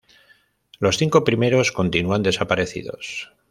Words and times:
Los 0.79 0.97
cinco 0.97 1.23
primeros 1.23 1.71
continúan 1.71 2.23
desaparecidos. 2.23 3.29